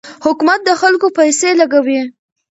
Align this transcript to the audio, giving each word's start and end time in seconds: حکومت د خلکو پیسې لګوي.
حکومت 0.25 0.59
د 0.65 0.69
خلکو 0.81 1.07
پیسې 1.17 1.49
لګوي. 1.59 2.01